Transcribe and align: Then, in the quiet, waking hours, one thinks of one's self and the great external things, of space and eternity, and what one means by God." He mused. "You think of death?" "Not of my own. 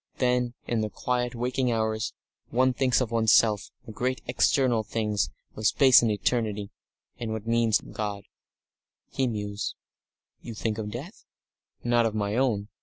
Then, 0.17 0.55
in 0.65 0.81
the 0.81 0.89
quiet, 0.89 1.35
waking 1.35 1.71
hours, 1.71 2.11
one 2.49 2.73
thinks 2.73 3.01
of 3.01 3.11
one's 3.11 3.31
self 3.31 3.69
and 3.85 3.93
the 3.93 3.95
great 3.99 4.19
external 4.25 4.81
things, 4.81 5.29
of 5.55 5.67
space 5.67 6.01
and 6.01 6.09
eternity, 6.09 6.71
and 7.19 7.31
what 7.31 7.43
one 7.43 7.51
means 7.51 7.79
by 7.81 7.91
God." 7.91 8.23
He 9.11 9.27
mused. 9.27 9.75
"You 10.41 10.55
think 10.55 10.79
of 10.79 10.89
death?" 10.89 11.23
"Not 11.83 12.07
of 12.07 12.15
my 12.15 12.35
own. 12.35 12.69